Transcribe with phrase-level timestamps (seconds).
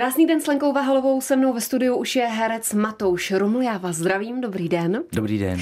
[0.00, 3.62] Krásný den s Lenkou Vahalovou, se mnou ve studiu už je herec Matouš Ruml.
[3.62, 5.02] Já vás zdravím, dobrý den.
[5.12, 5.60] Dobrý den.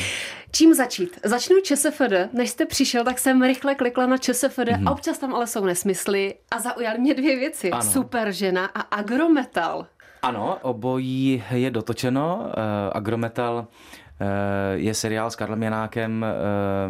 [0.53, 1.21] Čím začít?
[1.25, 2.33] Začnu ČSFD.
[2.33, 4.89] Než jste přišel, tak jsem rychle klikla na ČSFD mm-hmm.
[4.89, 7.71] a občas tam ale jsou nesmysly a zaujaly mě dvě věci.
[7.71, 7.83] Ano.
[7.83, 9.87] Super žena a agrometal.
[10.23, 12.39] Ano, obojí je dotočeno.
[12.39, 12.53] Uh,
[12.93, 13.67] agrometal
[14.21, 14.27] uh,
[14.75, 16.27] je seriál s Karlem Janákem,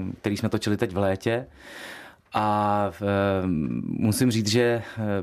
[0.02, 1.46] uh, který jsme točili teď v létě.
[2.40, 3.46] A e,
[3.86, 4.82] musím říct, že e,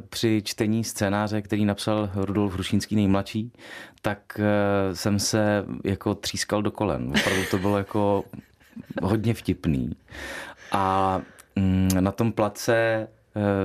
[0.10, 3.52] při čtení scénáře, který napsal Rudolf Hrušínský nejmladší,
[4.02, 7.14] tak e, jsem se jako třískal do kolen.
[7.20, 8.24] Opravdu to bylo jako
[9.04, 9.92] hodně vtipný.
[10.72, 11.22] A
[11.56, 13.15] mm, na tom place Eh,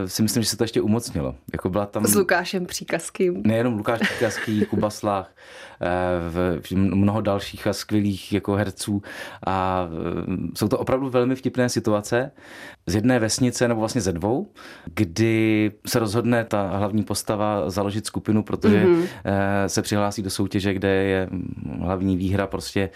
[0.06, 1.34] si myslím, že se to ještě umocnilo.
[1.52, 2.06] Jako byla tam...
[2.06, 3.42] S Lukášem Příkazkým.
[3.44, 5.34] Nejenom Lukáš Příkazký, Kuba Slach,
[6.70, 9.02] eh, mnoho dalších a skvělých jako herců
[9.46, 12.30] a eh, jsou to opravdu velmi vtipné situace
[12.86, 14.52] z jedné vesnice, nebo vlastně ze dvou,
[14.94, 19.06] kdy se rozhodne ta hlavní postava založit skupinu, protože mm-hmm.
[19.66, 21.28] se přihlásí do soutěže, kde je
[21.80, 22.90] hlavní výhra prostě,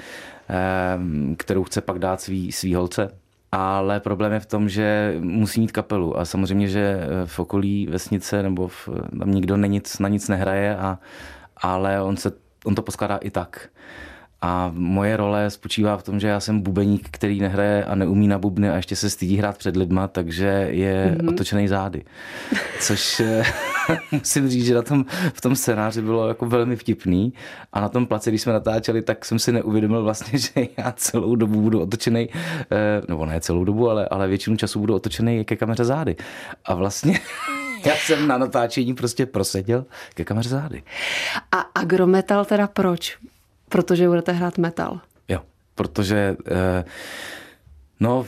[1.36, 3.10] kterou chce pak dát svý, svý holce
[3.55, 7.86] ale problém je v tom, že musí mít kapelu a samozřejmě, že eh, v okolí
[7.91, 8.88] vesnice nebo v,
[9.19, 10.98] tam nikdo na nic, na nic nehraje, a,
[11.56, 12.33] ale on, se,
[12.64, 13.69] on to poskládá i tak.
[14.44, 18.38] A moje role spočívá v tom, že já jsem bubeník, který nehraje a neumí na
[18.38, 21.28] bubny a ještě se stydí hrát před lidma, takže je mm-hmm.
[21.28, 22.04] otočený zády.
[22.80, 23.42] Což eh,
[24.12, 27.32] musím říct, že na tom, v tom scénáři bylo jako velmi vtipný
[27.72, 31.36] a na tom place, když jsme natáčeli, tak jsem si neuvědomil vlastně, že já celou
[31.36, 35.56] dobu budu otočený, eh, nebo ne celou dobu, ale, ale většinu času budu otočený ke
[35.56, 36.16] kameře zády.
[36.64, 37.20] A vlastně
[37.86, 39.84] já jsem na natáčení prostě proseděl
[40.14, 40.82] ke kameře zády.
[41.52, 43.18] A agrometal teda proč?
[43.75, 45.00] Protože budete hrát metal.
[45.28, 45.41] Jo,
[45.75, 46.36] protože...
[46.50, 46.89] Uh,
[48.00, 48.27] No,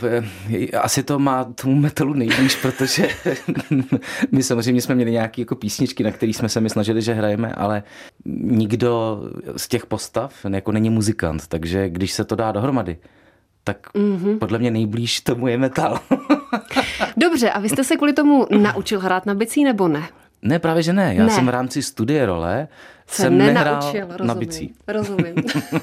[0.81, 3.09] asi to má tomu metalu nejblíž, protože
[4.33, 7.53] my samozřejmě jsme měli nějaké jako písničky, na kterých jsme se my snažili, že hrajeme,
[7.53, 7.83] ale
[8.45, 9.21] nikdo
[9.57, 12.97] z těch postav jako není muzikant, takže když se to dá dohromady,
[13.65, 14.39] tak mm-hmm.
[14.39, 16.01] podle mě nejblíž tomu je metal.
[17.17, 20.09] Dobře, a vy jste se kvůli tomu naučil hrát na bicí nebo ne?
[20.43, 21.15] Ne, právě že ne.
[21.15, 21.31] Já ne.
[21.31, 22.69] jsem v rámci studie role
[23.07, 24.75] se jsem nehrál rozumím, na bicí.
[24.89, 25.35] Rozumím.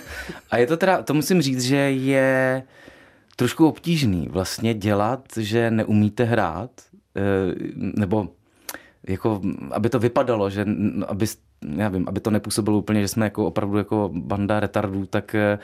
[0.52, 2.64] a je to teda, to musím říct, že je
[3.36, 6.72] trošku obtížný vlastně dělat, že neumíte hrát,
[7.16, 7.22] eh,
[7.76, 8.30] nebo
[9.08, 9.42] jako,
[9.72, 10.66] aby to vypadalo, že
[11.08, 11.26] aby,
[11.76, 15.60] já vím, aby to nepůsobilo úplně, že jsme jako opravdu jako banda retardů, tak eh,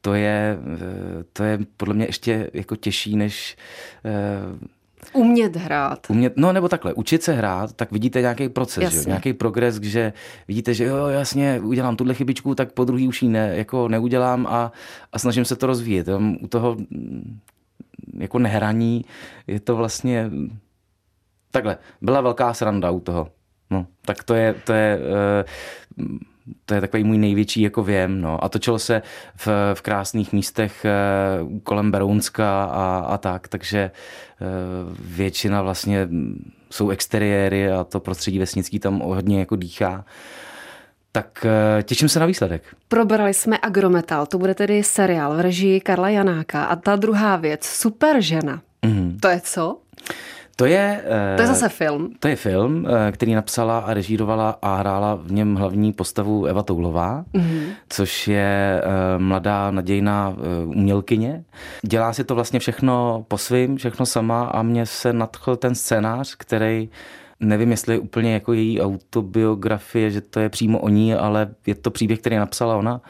[0.00, 3.56] to je, eh, to je podle mě ještě jako těžší, než
[5.12, 6.10] Umět hrát.
[6.10, 9.08] Umět, no nebo takhle, učit se hrát, tak vidíte nějaký proces, že?
[9.08, 10.12] nějaký progres, že
[10.48, 14.46] vidíte, že jo, jasně, udělám tuhle chybičku, tak po druhý už ji ne, jako neudělám
[14.46, 14.72] a,
[15.12, 16.08] a snažím se to rozvíjet.
[16.40, 17.40] U toho mm,
[18.18, 19.04] jako nehraní
[19.46, 20.30] je to vlastně
[21.50, 23.28] takhle, byla velká sranda u toho.
[23.70, 24.98] No, tak to je, to je
[25.98, 26.18] uh,
[26.64, 28.20] to je takový můj největší jako věm.
[28.20, 28.44] No.
[28.44, 29.02] A točilo se
[29.36, 30.90] v, v krásných místech eh,
[31.62, 33.90] kolem Berounska a, a tak, takže eh,
[35.00, 36.08] většina vlastně
[36.70, 40.04] jsou exteriéry a to prostředí vesnický tam hodně jako dýchá.
[41.12, 42.62] Tak eh, těším se na výsledek.
[42.88, 46.64] Probrali jsme Agrometal, to bude tedy seriál v režii Karla Janáka.
[46.64, 48.62] A ta druhá věc, Super žena.
[48.82, 49.20] Mm-hmm.
[49.20, 49.78] To je co?
[50.56, 51.04] To je...
[51.36, 52.10] To je zase film.
[52.20, 56.62] To je film, eh, který napsala a režírovala a hrála v něm hlavní postavu Eva
[56.62, 57.66] Toulová, mm-hmm.
[57.88, 61.44] což je eh, mladá nadějná eh, umělkyně.
[61.82, 66.34] Dělá si to vlastně všechno po svým, všechno sama a mně se nadchl ten scénář,
[66.34, 66.88] který
[67.40, 71.74] nevím, jestli je úplně jako její autobiografie, že to je přímo o ní, ale je
[71.74, 73.00] to příběh, který napsala ona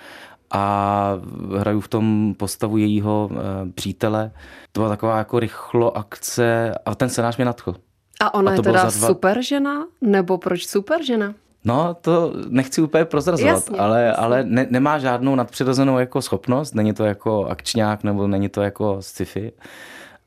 [0.51, 1.15] a
[1.59, 3.31] hraju v tom postavu jejího
[3.75, 4.31] přítele,
[4.73, 7.75] to byla taková jako rychlo akce a ten scénář mě nadchl.
[8.21, 8.91] A ona a je teda dva...
[8.91, 9.87] super žena?
[10.01, 11.35] Nebo proč super žena?
[11.65, 14.17] No, to nechci úplně prozrazovat, jasně, ale, jasně.
[14.17, 18.97] ale ne, nemá žádnou nadpřirozenou jako schopnost, není to jako akčňák nebo není to jako
[19.01, 19.53] sci-fi,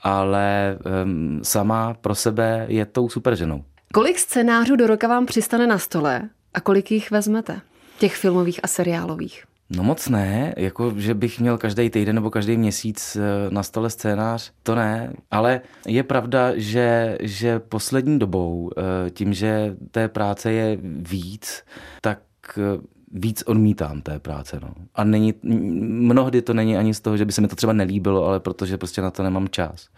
[0.02, 3.64] ale um, sama pro sebe je tou super ženou.
[3.94, 7.62] Kolik scénářů do roka vám přistane na stole a kolik jich vezmete?
[8.00, 9.44] Těch filmových a seriálových?
[9.70, 13.20] No moc ne, jako že bych měl každý týden nebo každý měsíc eh,
[13.50, 19.76] na stole scénář, to ne, ale je pravda, že, že poslední dobou, eh, tím, že
[19.92, 21.64] té práce je víc,
[22.02, 22.20] tak
[22.58, 22.82] eh,
[23.12, 24.60] víc odmítám té práce.
[24.62, 24.70] No.
[24.96, 28.26] A není, mnohdy to není ani z toho, že by se mi to třeba nelíbilo,
[28.26, 29.90] ale protože prostě na to nemám čas.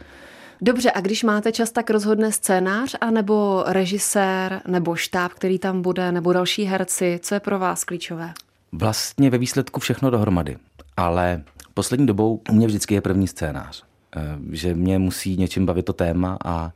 [0.62, 6.12] Dobře, a když máte čas, tak rozhodne scénář, anebo režisér, nebo štáb, který tam bude,
[6.12, 7.19] nebo další herci.
[7.21, 8.33] Co je pro vás klíčové?
[8.71, 10.57] Vlastně ve výsledku všechno dohromady.
[10.98, 11.44] Ale
[11.74, 13.83] poslední dobou u mě vždycky je první scénář.
[14.16, 14.21] Eh,
[14.51, 16.71] že mě musí něčím bavit to téma a,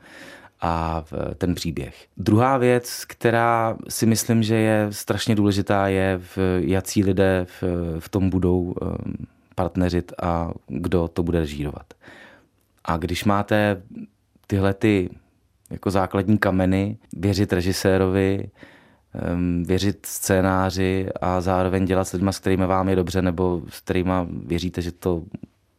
[0.62, 1.04] a
[1.38, 2.08] ten příběh.
[2.18, 7.64] Druhá věc, která si myslím, že je strašně důležitá, je, v jací lidé v,
[8.00, 8.74] v tom budou um,
[9.56, 11.94] partneřit a kdo to bude režírovat.
[12.86, 13.82] A když máte
[14.48, 15.10] tyhle ty
[15.70, 18.50] jako základní kameny, věřit režisérovi,
[19.64, 24.12] věřit scénáři a zároveň dělat s lidmi, s kterými vám je dobře, nebo s kterými
[24.46, 25.24] věříte, že to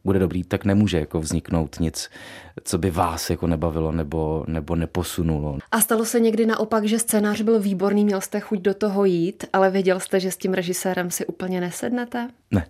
[0.05, 2.09] bude dobrý, tak nemůže jako vzniknout nic,
[2.63, 5.57] co by vás jako nebavilo nebo, nebo neposunulo.
[5.71, 9.43] A stalo se někdy naopak, že scénář byl výborný, měl jste chuť do toho jít,
[9.53, 12.29] ale věděl jste, že s tím režisérem si úplně nesednete?
[12.51, 12.65] Ne.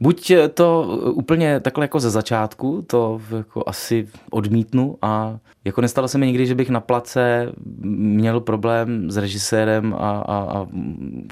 [0.00, 6.18] Buď to úplně takhle jako ze začátku, to jako asi odmítnu a jako nestalo se
[6.18, 7.52] mi nikdy, že bych na place
[7.84, 10.66] měl problém s režisérem a, a, a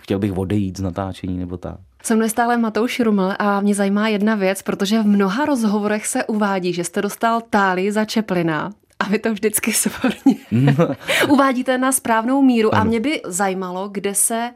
[0.00, 1.78] chtěl bych odejít z natáčení nebo tak.
[2.02, 6.06] Se mnou je stále Matouš Ruml a mě zajímá jedna věc, protože v mnoha rozhovorech
[6.06, 10.36] se uvádí, že jste dostal táli za Čeplina a vy to vždycky svorně
[11.28, 12.74] uvádíte na správnou míru.
[12.74, 12.82] Ano.
[12.82, 14.50] A mě by zajímalo, kde se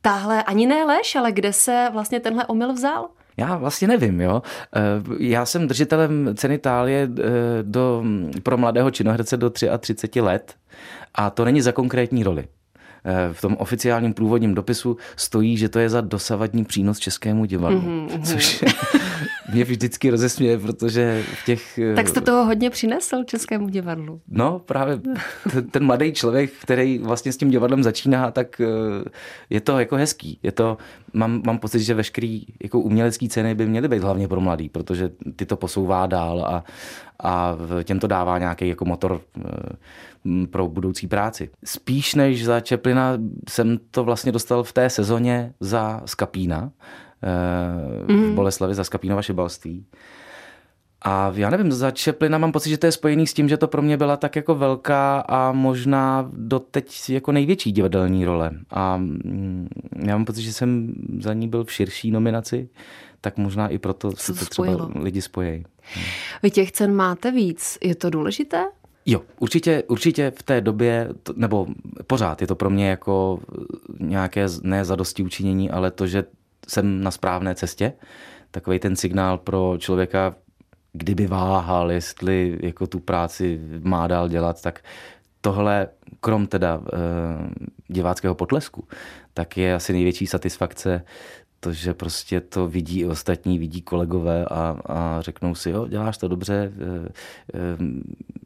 [0.00, 3.08] tahle, ani ne lež, ale kde se vlastně tenhle omyl vzal?
[3.36, 4.42] Já vlastně nevím, jo.
[4.76, 4.80] Eh,
[5.18, 7.22] já jsem držitelem ceny Tálie eh,
[7.62, 8.04] do,
[8.42, 10.54] pro mladého činoherce do 33 let
[11.14, 12.44] a to není za konkrétní roli.
[13.04, 17.80] Eh, v tom oficiálním průvodním dopisu stojí, že to je za dosavadní přínos českému divadlu,
[17.80, 18.22] mm-hmm.
[18.22, 18.64] což
[19.52, 21.78] mě vždycky rozesměje, protože v těch...
[21.78, 24.20] Eh, tak jste toho hodně přinesl českému divadlu.
[24.28, 25.00] No, právě
[25.70, 29.10] ten mladý člověk, který vlastně s tím divadlem začíná, tak eh,
[29.50, 30.38] je to jako hezký.
[30.42, 30.78] Je to,
[31.12, 35.10] mám, mám pocit, že veškerý jako umělecký ceny by měly být hlavně pro mladý, protože
[35.36, 36.64] ty to posouvá dál a,
[37.22, 39.20] a těm to dává nějaký jako motor
[40.50, 41.50] pro budoucí práci.
[41.64, 48.06] Spíš než za Čeplina jsem to vlastně dostal v té sezóně za Skapína, mm.
[48.06, 48.34] v mhm.
[48.34, 49.86] Boleslavi za Skapínova šibalství.
[51.04, 53.68] A já nevím, za Čeplina mám pocit, že to je spojený s tím, že to
[53.68, 58.50] pro mě byla tak jako velká a možná doteď jako největší divadelní role.
[58.70, 59.68] A mm,
[60.06, 62.68] já mám pocit, že jsem za ní byl v širší nominaci,
[63.20, 65.64] tak možná i proto se to třeba lidi spojí.
[66.42, 67.78] Vy těch cen máte víc.
[67.82, 68.64] Je to důležité?
[69.06, 71.66] Jo, určitě, určitě v té době, nebo
[72.06, 73.40] pořád je to pro mě jako
[74.00, 76.24] nějaké ne zadosti učinění, ale to, že
[76.68, 77.92] jsem na správné cestě,
[78.50, 80.34] takový ten signál pro člověka,
[80.92, 84.84] kdyby váhal, jestli jako tu práci má dál dělat, tak
[85.40, 85.88] tohle,
[86.20, 86.98] krom teda e,
[87.88, 88.84] diváckého potlesku,
[89.34, 91.04] tak je asi největší satisfakce
[91.60, 96.18] to, že prostě to vidí i ostatní, vidí kolegové a, a řeknou si, jo, děláš
[96.18, 96.72] to dobře,
[97.54, 97.76] eh,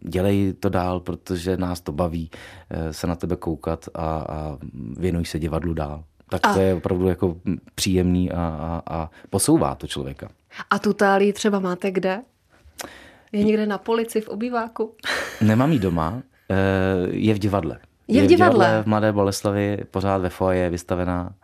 [0.08, 2.30] dělej to dál, protože nás to baví
[2.70, 4.58] eh, se na tebe koukat a, a
[4.96, 6.04] věnuj se divadlu dál.
[6.28, 6.54] Tak a.
[6.54, 7.36] to je opravdu jako
[7.74, 10.28] příjemný a, a, a posouvá to člověka.
[10.70, 12.22] A tu tálii třeba máte kde?
[13.32, 14.94] Je někde na polici v obýváku?
[15.40, 16.22] Nemám ji doma,
[17.10, 17.78] je v divadle.
[18.08, 18.54] Je, je v divadle?
[18.54, 21.34] v divadle v Mladé Boleslavi, pořád ve foje vystavená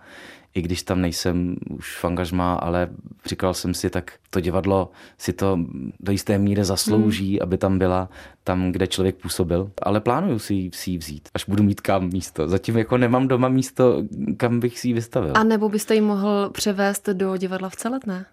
[0.55, 2.89] i když tam nejsem už v angažmá, ale
[3.27, 5.59] říkal jsem si, tak to divadlo si to
[6.01, 7.43] do jisté míry zaslouží, hmm.
[7.43, 8.09] aby tam byla
[8.45, 9.71] tam, kde člověk působil.
[9.83, 12.49] Ale plánuju si, si ji vzít, až budu mít kam místo.
[12.49, 14.03] Zatím jako nemám doma místo,
[14.37, 15.33] kam bych si ji vystavil.
[15.35, 18.27] A nebo byste ji mohl převést do divadla v Celetné?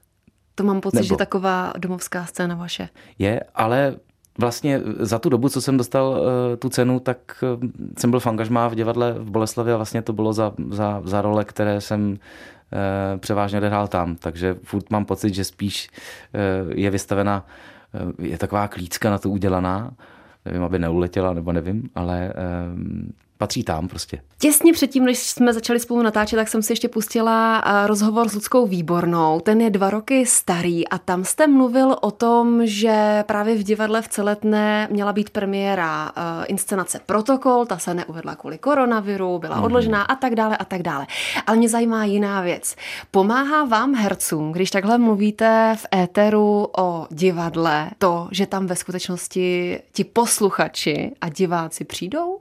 [0.55, 1.07] To mám pocit, nebo.
[1.07, 2.89] že taková domovská scéna vaše.
[3.19, 3.95] Je, ale
[4.39, 8.27] vlastně za tu dobu, co jsem dostal uh, tu cenu, tak uh, jsem byl v
[8.27, 12.11] angažmá v divadle v Boleslavě a vlastně to bylo za, za, za role, které jsem
[12.11, 14.15] uh, převážně odehrál tam.
[14.15, 15.89] Takže furt mám pocit, že spíš
[16.69, 17.45] je vystavena,
[18.19, 19.91] je taková klícka na to udělaná,
[20.45, 22.33] nevím, aby neuletěla, nebo nevím, ale
[23.39, 24.21] patří tam prostě.
[24.37, 28.67] Těsně předtím, než jsme začali spolu natáčet, tak jsem si ještě pustila rozhovor s Ludskou
[28.67, 29.39] Výbornou.
[29.39, 34.01] Ten je dva roky starý a tam jste mluvil o tom, že právě v divadle
[34.01, 39.63] v Celetné měla být premiéra uh, inscenace Protokol, ta se neuvedla kvůli koronaviru, byla mm.
[39.63, 41.07] odložená a tak dále a tak dále.
[41.47, 42.75] Ale mě zajímá jiná věc.
[43.11, 49.79] Pomáhá vám hercům, když takhle mluvíte v éteru o divadle, to, že tam ve skutečnosti
[49.91, 52.39] ti posluchači a diváci přijdou?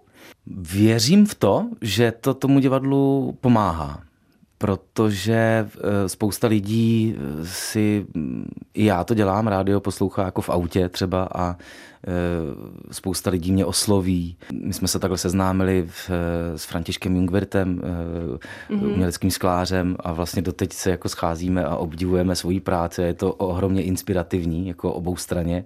[0.56, 4.02] Věřím v to, že to tomu divadlu pomáhá,
[4.58, 8.06] protože eh, spousta lidí eh, si,
[8.74, 11.56] i já to dělám, rádio poslouchá jako v autě třeba a
[12.90, 14.36] spousta lidí mě osloví.
[14.52, 16.10] My jsme se takhle seznámili v,
[16.56, 18.92] s Františkem Jungwirtem, mm-hmm.
[18.92, 23.02] uměleckým sklářem a vlastně doteď se jako scházíme a obdivujeme svoji práci.
[23.02, 25.64] Je to ohromně inspirativní, jako obou straně.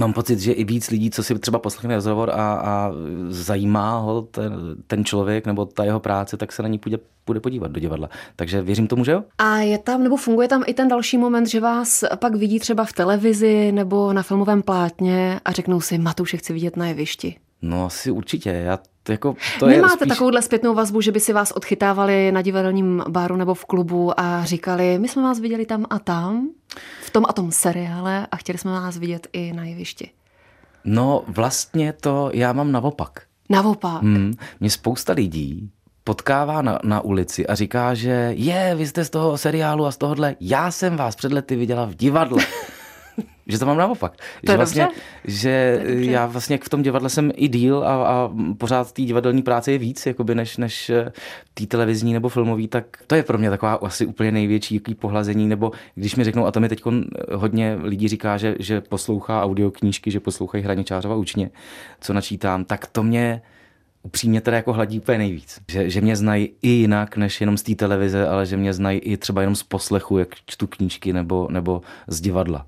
[0.00, 2.92] Mám pocit, že i víc lidí, co si třeba poslechne rozhovor a, a
[3.28, 4.52] zajímá ho ten,
[4.86, 8.08] ten člověk nebo ta jeho práce, tak se na ní půjde bude podívat do divadla.
[8.36, 9.24] Takže věřím tomu, že jo?
[9.38, 12.84] A je tam, nebo funguje tam i ten další moment, že vás pak vidí třeba
[12.84, 17.36] v televizi nebo na filmovém plátně a řeknou si, Matouše chci vidět na jevišti.
[17.62, 18.50] No asi určitě.
[18.50, 20.08] Já jako, to Nemáte je spíš...
[20.08, 24.44] takovouhle zpětnou vazbu, že by si vás odchytávali na divadelním baru nebo v klubu a
[24.44, 26.48] říkali, my jsme vás viděli tam a tam,
[27.02, 30.10] v tom a tom seriále a chtěli jsme vás vidět i na jevišti?
[30.84, 33.22] No vlastně to já mám naopak.
[33.50, 34.02] Naopak?
[34.02, 35.70] Hmm, mě spousta lidí
[36.04, 39.96] potkává na, na ulici a říká, že je, vy jste z toho seriálu a z
[39.96, 42.44] tohohle, já jsem vás před lety viděla v divadle.
[43.46, 44.16] že to mám naopak.
[44.46, 45.00] To že vlastně, dobře.
[45.24, 49.72] že já vlastně v tom divadle jsem i díl a, a pořád té divadelní práce
[49.72, 51.12] je víc, jakoby než, než eh,
[51.54, 55.48] té televizní nebo filmový, tak to je pro mě taková asi úplně největší jaký pohlazení,
[55.48, 56.82] nebo když mi řeknou, a to mi teď
[57.32, 61.50] hodně lidí říká, že, že poslouchá audioknížky, že poslouchají Hraničářova učně,
[62.00, 63.42] co načítám, tak to mě
[64.02, 65.60] upřímně teda jako hladí úplně nejvíc.
[65.68, 68.98] Že, že mě znají i jinak, než jenom z té televize, ale že mě znají
[68.98, 72.66] i třeba jenom z poslechu, jak čtu knížky nebo, nebo z divadla.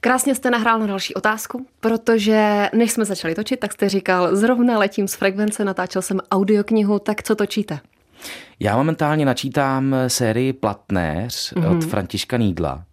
[0.00, 4.78] Krásně jste nahrál na další otázku, protože než jsme začali točit, tak jste říkal, zrovna
[4.78, 7.78] letím z frekvence, natáčel jsem audioknihu, tak co točíte?
[8.60, 11.70] Já momentálně načítám sérii Platnéř mm-hmm.
[11.70, 11.90] od mhm.
[11.90, 12.84] Františka Nídla,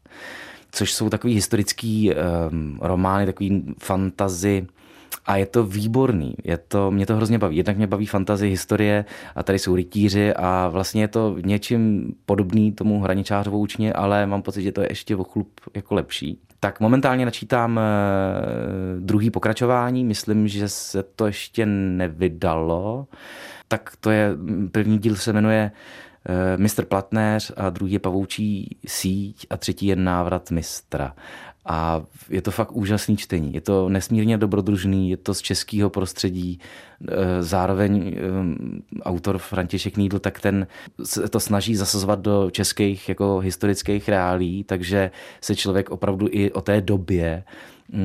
[0.71, 2.11] což jsou takový historický
[2.51, 4.67] um, romány, takový fantazy,
[5.25, 7.57] a je to výborný, je to, mě to hrozně baví.
[7.57, 12.71] Jednak mě baví fantazie, historie a tady jsou rytíři a vlastně je to něčím podobný
[12.71, 16.39] tomu hraničářovou učně, ale mám pocit, že to je ještě o chlup jako lepší.
[16.59, 17.83] Tak momentálně načítám eh,
[18.99, 23.07] druhý pokračování, myslím, že se to ještě nevydalo.
[23.67, 24.29] Tak to je,
[24.71, 25.71] první díl se jmenuje
[26.25, 31.13] eh, Mistr Platnéř a druhý je Pavoučí síť a třetí je Návrat mistra.
[31.65, 33.53] A je to fakt úžasný čtení.
[33.53, 36.59] Je to nesmírně dobrodružný, je to z českého prostředí.
[37.07, 38.21] E, zároveň e,
[39.01, 40.67] autor František Nídl, tak ten
[41.03, 46.61] se to snaží zasazovat do českých jako historických reálí, takže se člověk opravdu i o
[46.61, 47.43] té době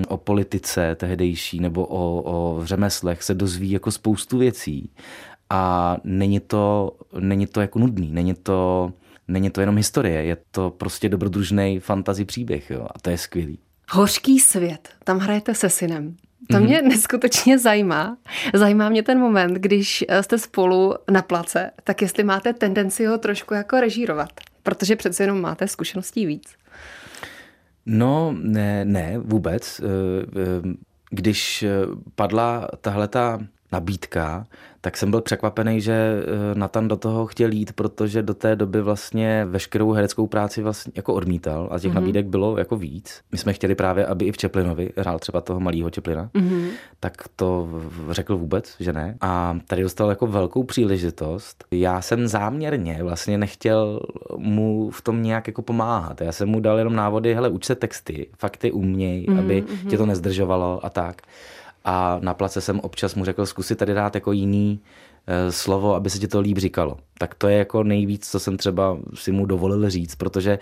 [0.09, 4.91] o politice tehdejší nebo o, o řemeslech se dozví jako spoustu věcí
[5.51, 8.93] a není to, není to jako nudný, není to
[9.29, 13.59] není to jenom historie, je to prostě dobrodružný fantasy příběh jo, a to je skvělý.
[13.91, 16.17] Hořký svět, tam hrajete se synem.
[16.51, 16.89] To mě mm-hmm.
[16.89, 18.17] neskutečně zajímá.
[18.55, 23.55] Zajímá mě ten moment, když jste spolu na place, tak jestli máte tendenci ho trošku
[23.55, 24.29] jako režírovat,
[24.63, 26.55] protože přece jenom máte zkušeností víc.
[27.87, 29.81] No, ne, ne, vůbec.
[29.81, 29.85] Eh,
[30.41, 30.77] eh,
[31.11, 31.65] když
[32.15, 33.39] padla tahle ta
[33.73, 34.47] nabídka,
[34.81, 38.83] tak jsem byl překvapený, že eh, Nathan do toho chtěl jít, protože do té doby
[38.83, 41.95] vlastně veškerou hereckou práci vlastně jako odmítal a těch mm-hmm.
[41.95, 43.21] nabídek bylo jako víc.
[43.33, 46.69] My jsme chtěli právě, aby i v Čeplinovi hrál třeba toho malého Čeplina, mm-hmm.
[47.01, 47.69] tak to
[48.11, 49.17] řekl vůbec, že ne.
[49.21, 51.65] A tady dostal jako velkou příležitost.
[51.71, 54.01] Já jsem záměrně vlastně nechtěl
[54.37, 56.21] mu v tom nějak jako pomáhat.
[56.21, 59.39] Já jsem mu dal jenom návody, hele, uč se texty, fakty uměj, mm-hmm.
[59.39, 59.91] aby mhm.
[59.91, 61.23] tě to nezdržovalo a tak
[61.87, 64.81] a na place jsem občas mu řekl, zkusit tady dát jako jiný
[65.27, 66.99] e, slovo, aby se ti to líp říkalo.
[67.19, 70.59] Tak to je jako nejvíc, co jsem třeba si mu dovolil říct, protože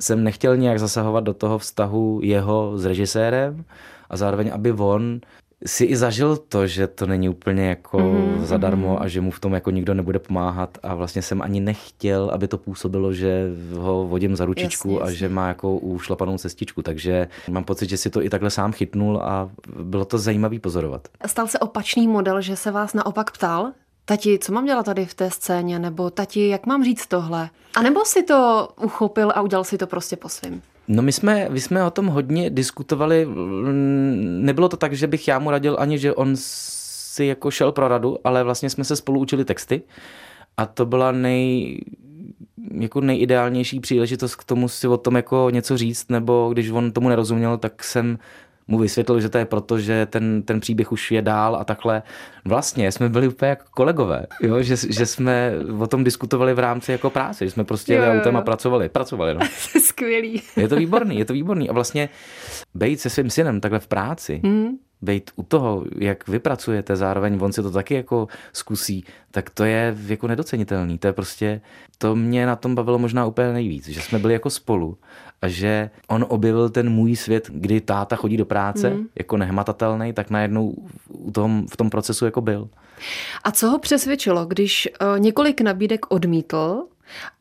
[0.00, 3.64] jsem nechtěl nějak zasahovat do toho vztahu jeho s režisérem
[4.10, 5.20] a zároveň, aby on
[5.66, 8.44] si i zažil to, že to není úplně jako mm-hmm.
[8.44, 12.30] zadarmo a že mu v tom jako nikdo nebude pomáhat a vlastně jsem ani nechtěl,
[12.32, 15.14] aby to působilo, že ho vodím za ručičku jasně, jasně.
[15.14, 18.72] a že má jako ušlapanou cestičku, takže mám pocit, že si to i takhle sám
[18.72, 19.50] chytnul a
[19.82, 21.08] bylo to zajímavý pozorovat.
[21.26, 23.72] Stal se opačný model, že se vás naopak ptal,
[24.06, 25.78] Tati, co mám dělat tady v té scéně?
[25.78, 27.50] Nebo tati, jak mám říct tohle?
[27.76, 30.62] A nebo si to uchopil a udělal si to prostě po svým?
[30.88, 33.28] No my jsme, my jsme o tom hodně diskutovali.
[34.20, 37.88] Nebylo to tak, že bych já mu radil ani, že on si jako šel pro
[37.88, 39.82] radu, ale vlastně jsme se spolu učili texty
[40.56, 41.80] a to byla nej,
[42.80, 47.08] jako nejideálnější příležitost k tomu si o tom jako něco říct, nebo když on tomu
[47.08, 48.18] nerozuměl, tak jsem
[48.68, 52.02] mu vysvětlil, že to je proto, že ten, ten příběh už je dál a takhle.
[52.44, 54.62] Vlastně jsme byli úplně jako kolegové, jo?
[54.62, 58.36] Že, že jsme o tom diskutovali v rámci jako práce, že jsme prostě jeli autem
[58.36, 58.88] a pracovali.
[58.88, 59.40] Pracovali, no.
[59.80, 60.42] Skvělý.
[60.56, 61.68] Je to výborný, je to výborný.
[61.68, 62.08] A vlastně
[62.74, 67.52] bejt se svým synem takhle v práci, mm být u toho, jak vypracujete, zároveň on
[67.52, 70.98] si to taky jako zkusí, tak to je jako nedocenitelný.
[70.98, 71.60] To je prostě,
[71.98, 74.98] to mě na tom bavilo možná úplně nejvíc, že jsme byli jako spolu
[75.44, 79.06] a že on objevil ten můj svět, kdy táta chodí do práce mm.
[79.18, 80.74] jako nehmatatelný, tak najednou
[81.08, 82.68] u tom, v tom procesu jako byl.
[83.44, 86.82] A co ho přesvědčilo, když uh, několik nabídek odmítl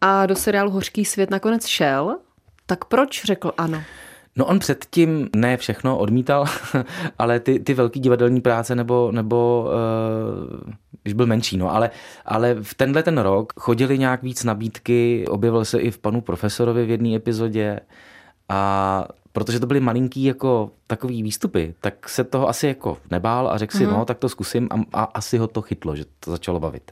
[0.01, 2.17] a do seriálu Hořký svět nakonec šel,
[2.65, 3.83] tak proč řekl ano?
[4.35, 6.45] No on předtím ne všechno odmítal,
[7.19, 10.71] ale ty, ty velký divadelní práce nebo, nebo uh,
[11.03, 11.91] když byl menší, no, ale,
[12.25, 16.85] ale v tenhle ten rok chodili nějak víc nabídky, objevil se i v panu profesorovi
[16.85, 17.79] v jedné epizodě
[18.49, 23.57] A protože to byly malinký jako takový výstupy, tak se toho asi jako nebál a
[23.57, 23.91] řekl si, mm.
[23.91, 26.91] no tak to zkusím a, a asi ho to chytlo, že to začalo bavit.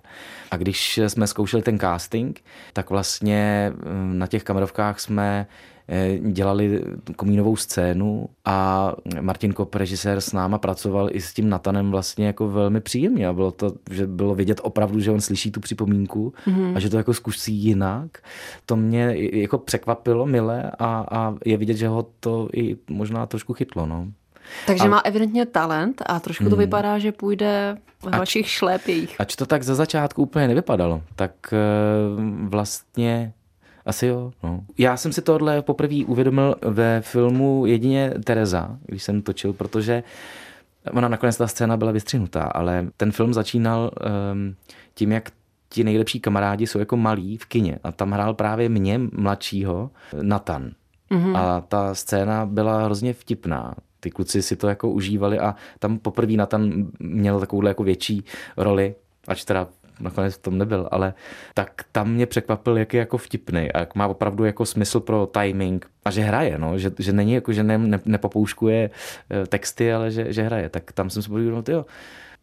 [0.52, 2.42] A když jsme zkoušeli ten casting,
[2.74, 5.48] tak vlastně mm, na těch kamerovkách jsme
[5.81, 5.81] Eh,
[6.22, 6.84] dělali
[7.16, 12.50] komínovou scénu a Martin Kop, režisér, s náma pracoval i s tím Natanem vlastně jako
[12.50, 16.76] velmi příjemně a bylo to, že bylo vidět opravdu, že on slyší tu připomínku mm-hmm.
[16.76, 18.18] a že to jako zkusí jinak.
[18.66, 23.54] To mě jako překvapilo mile a, a je vidět, že ho to i možná trošku
[23.54, 23.86] chytlo.
[23.86, 24.08] No.
[24.68, 24.88] Takže a...
[24.88, 26.60] má evidentně talent a trošku to hmm.
[26.60, 29.16] vypadá, že půjde v ač, vašich šlépějích.
[29.20, 31.58] Ač to tak za začátku úplně nevypadalo, tak eh,
[32.48, 33.34] vlastně
[33.86, 34.32] asi jo.
[34.44, 34.60] No.
[34.78, 40.04] Já jsem si tohle poprvé uvědomil ve filmu Jedině Tereza, když jsem točil, protože
[40.94, 43.92] ona nakonec ta scéna byla vystřihnutá, ale ten film začínal
[44.34, 44.56] um,
[44.94, 45.30] tím, jak
[45.70, 49.90] ti nejlepší kamarádi jsou jako malí v kině a tam hrál právě mě, mladšího,
[50.22, 50.72] Nathan.
[51.12, 51.38] Mm-hmm.
[51.38, 53.76] A ta scéna byla hrozně vtipná.
[54.00, 58.24] Ty kluci si to jako užívali a tam poprvé Nathan měl takovou jako větší
[58.58, 58.96] roli,
[59.28, 59.68] ač teda
[60.02, 61.14] nakonec v tom nebyl, ale
[61.54, 65.30] tak tam mě překvapil, jak je jako vtipný a jak má opravdu jako smysl pro
[65.34, 68.90] timing a že hraje, no, že, že není jako, že ne, ne, nepopouškuje
[69.30, 71.86] eh, texty, ale že, že hraje, tak tam jsem si pověděl, jo,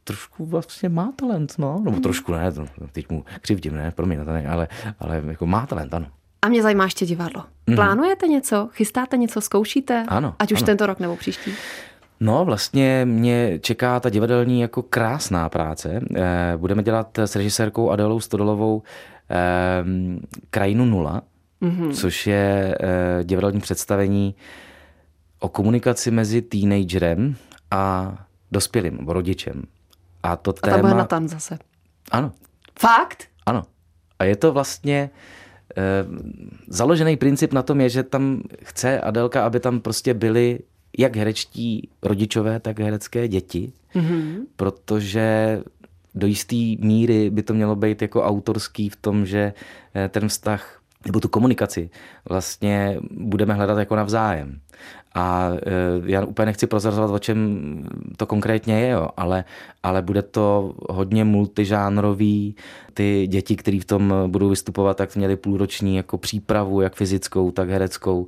[0.04, 4.32] trošku vlastně má talent, no, nebo trošku ne, to, teď mu křivdím, ne, promiň, to
[4.32, 4.68] ne, ale,
[5.00, 6.06] ale jako má talent, ano.
[6.42, 7.44] A mě zajímá ještě divadlo.
[7.66, 7.76] Mhm.
[7.76, 8.68] Plánujete něco?
[8.72, 9.40] Chystáte něco?
[9.40, 10.04] Zkoušíte?
[10.08, 10.34] Ano.
[10.38, 10.66] Ať už ano.
[10.66, 11.52] tento rok nebo příští?
[12.20, 16.00] No, vlastně mě čeká ta divadelní jako krásná práce.
[16.16, 18.82] Eh, budeme dělat s režisérkou Adélou Stodolovou
[19.30, 19.84] eh,
[20.50, 21.22] Krajinu nula,
[21.62, 21.92] mm-hmm.
[21.92, 24.34] což je eh, divadelní představení
[25.40, 27.36] o komunikaci mezi teenagerem
[27.70, 28.14] a
[28.52, 29.62] dospělým, rodičem.
[30.22, 30.76] A to téma...
[30.76, 31.58] A tam bude tam zase.
[32.10, 32.32] Ano.
[32.78, 33.24] Fakt?
[33.46, 33.62] Ano.
[34.18, 35.10] A je to vlastně
[36.68, 40.58] založený princip na tom je, že tam chce Adelka, aby tam prostě byly
[40.98, 44.36] jak herečtí rodičové, tak herecké děti, mm-hmm.
[44.56, 45.60] protože
[46.14, 49.52] do jisté míry by to mělo být jako autorský v tom, že
[49.94, 51.90] eh, ten vztah nebo tu komunikaci
[52.28, 54.60] vlastně budeme hledat jako navzájem.
[55.14, 55.60] A eh,
[56.04, 57.58] já úplně nechci prozrazovat, o čem
[58.16, 59.44] to konkrétně je, jo, ale,
[59.82, 62.56] ale bude to hodně multižánrový.
[62.94, 67.68] Ty děti, které v tom budou vystupovat, tak měly půlroční jako přípravu, jak fyzickou, tak
[67.68, 68.26] hereckou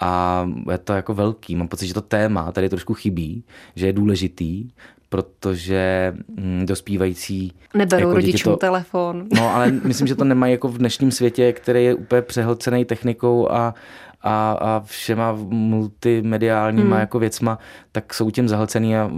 [0.00, 1.56] a je to jako velký.
[1.56, 4.70] Mám pocit, že to téma tady trošku chybí, že je důležitý,
[5.08, 7.52] protože hm, dospívající...
[7.74, 9.26] Neberou jako rodičům to, telefon.
[9.36, 13.50] No, ale myslím, že to nemají jako v dnešním světě, který je úplně přehlcený technikou
[13.50, 13.74] a,
[14.22, 17.00] a, a všema multimediálníma hmm.
[17.00, 17.58] jako věcma,
[17.92, 19.10] tak jsou tím zahlcený a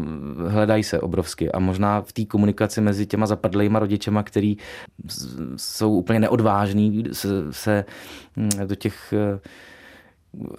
[0.48, 1.52] hledají se obrovsky.
[1.52, 4.56] A možná v té komunikaci mezi těma zapadlejma rodičema, který
[5.56, 7.84] jsou úplně neodvážní se, se
[8.36, 9.14] hm, do těch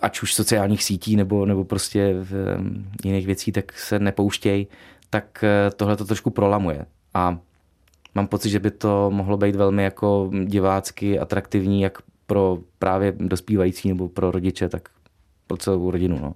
[0.02, 2.58] ať už sociálních sítí nebo, nebo prostě v
[3.06, 4.67] jiných věcí, tak se nepouštějí,
[5.12, 6.86] tak eh, tohle to trošku prolamuje.
[7.13, 7.38] A
[8.15, 13.89] mám pocit, že by to mohlo být velmi jako divácky atraktivní, jak pro právě dospívající
[13.89, 14.89] nebo pro rodiče, tak
[15.47, 16.19] pro celou rodinu.
[16.21, 16.34] No.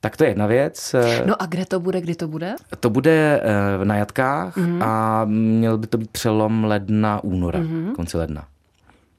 [0.00, 0.94] Tak to je jedna věc.
[1.26, 2.54] No a kde to bude, kdy to bude?
[2.80, 4.82] To bude eh, na Jatkách mm-hmm.
[4.82, 7.92] a měl by to být přelom ledna, února, mm-hmm.
[7.92, 8.46] konci ledna.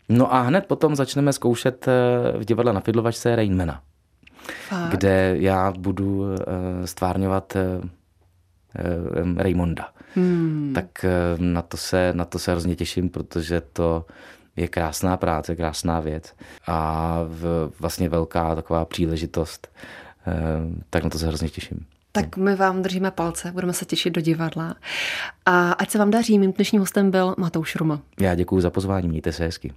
[0.10, 3.82] No a hned potom začneme zkoušet eh, v divadle na Fidlovačce Rainmana,
[4.68, 4.90] Fakt?
[4.90, 7.90] kde já budu eh, stvárňovat eh,
[9.38, 9.88] Raymonda.
[10.16, 10.72] Hmm.
[10.76, 11.06] Tak
[11.38, 14.06] na to, se, na to se hrozně těším, protože to
[14.56, 16.34] je krásná práce, krásná věc
[16.68, 19.68] a v, vlastně velká taková příležitost.
[20.90, 21.86] Tak na to se hrozně těším.
[22.12, 24.76] Tak my vám držíme palce, budeme se těšit do divadla.
[25.46, 28.02] A ať se vám daří, mým dnešním hostem byl Matouš Ruma.
[28.20, 29.74] Já děkuji za pozvání, mějte se hezky.